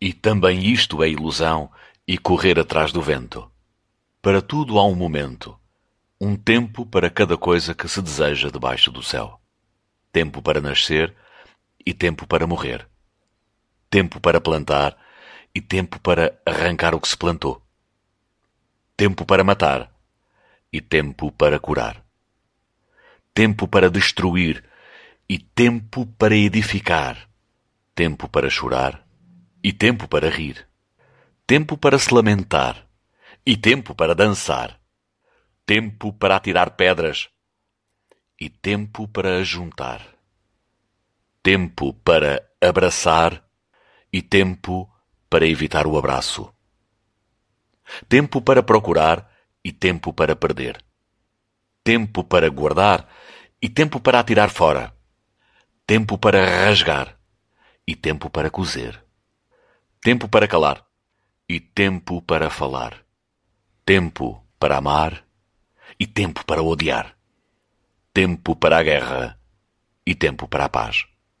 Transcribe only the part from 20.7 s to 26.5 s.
e tempo para curar. Tempo para destruir e tempo para